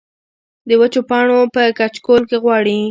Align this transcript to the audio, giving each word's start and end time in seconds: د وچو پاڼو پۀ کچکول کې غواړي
د 0.67 0.69
وچو 0.81 1.01
پاڼو 1.09 1.37
پۀ 1.53 1.63
کچکول 1.79 2.21
کې 2.29 2.37
غواړي 2.43 2.77